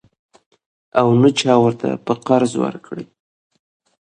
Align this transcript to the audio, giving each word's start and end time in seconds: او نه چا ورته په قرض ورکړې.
او 0.99 1.07
نه 1.21 1.29
چا 1.39 1.53
ورته 1.63 1.87
په 2.05 2.13
قرض 2.27 2.51
ورکړې. 2.63 3.05